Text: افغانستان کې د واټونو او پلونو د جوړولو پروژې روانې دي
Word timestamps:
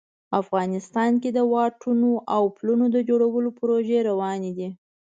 افغانستان 0.41 1.11
کې 1.21 1.29
د 1.33 1.39
واټونو 1.53 2.11
او 2.35 2.43
پلونو 2.57 2.85
د 2.95 2.97
جوړولو 3.09 3.49
پروژې 3.59 3.99
روانې 4.09 4.51
دي 4.57 4.69